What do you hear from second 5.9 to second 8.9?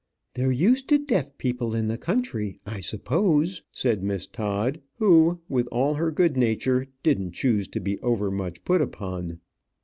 her good nature, didn't choose to be over much put